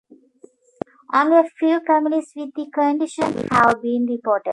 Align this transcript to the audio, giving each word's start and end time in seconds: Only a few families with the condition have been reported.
Only 1.13 1.37
a 1.37 1.43
few 1.59 1.79
families 1.85 2.33
with 2.35 2.55
the 2.55 2.65
condition 2.73 3.47
have 3.51 3.83
been 3.83 4.07
reported. 4.09 4.49